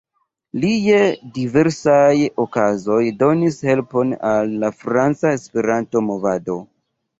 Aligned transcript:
Li 0.61 0.69
je 0.85 1.01
diversaj 1.35 2.13
okazoj 2.45 3.03
donis 3.21 3.61
helpon 3.69 4.17
al 4.33 4.59
la 4.67 4.75
franca 4.83 5.37
Esperanto-movado. 5.41 6.61